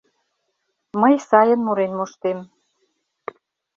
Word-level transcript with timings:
—Мый 1.01 1.15
сайын 1.29 1.59
мурен 1.63 1.91
моштем. 1.97 2.39